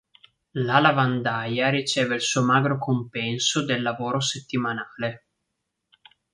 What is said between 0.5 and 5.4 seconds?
La lavandaia riceve il suo magro compenso del lavoro settimanale.